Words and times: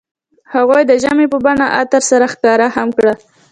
هغوی 0.53 0.81
د 0.87 0.91
ژمنې 1.01 1.27
په 1.33 1.37
بڼه 1.45 1.65
عطر 1.79 2.01
سره 2.11 2.25
ښکاره 2.33 2.67
هم 2.75 2.89
کړه. 2.97 3.13